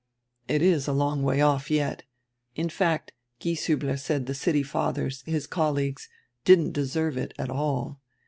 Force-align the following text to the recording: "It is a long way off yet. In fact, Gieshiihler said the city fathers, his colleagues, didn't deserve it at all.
"It 0.47 0.63
is 0.63 0.87
a 0.87 0.93
long 0.93 1.21
way 1.21 1.41
off 1.41 1.69
yet. 1.69 2.05
In 2.55 2.69
fact, 2.69 3.11
Gieshiihler 3.39 3.99
said 3.99 4.25
the 4.25 4.33
city 4.33 4.63
fathers, 4.63 5.21
his 5.27 5.45
colleagues, 5.45 6.09
didn't 6.43 6.71
deserve 6.73 7.17
it 7.17 7.35
at 7.37 7.51
all. 7.51 8.01